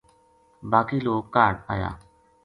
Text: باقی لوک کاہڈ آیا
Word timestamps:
باقی 0.71 0.99
لوک 1.05 1.23
کاہڈ 1.33 1.55
آیا 1.73 1.91